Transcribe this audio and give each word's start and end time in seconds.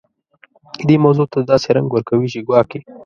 دې 0.87 0.95
موضوع 1.05 1.27
ته 1.33 1.39
داسې 1.51 1.67
رنګ 1.75 1.87
ورکوي 1.91 2.27
چې 2.33 2.39
ګواکې. 2.47 2.79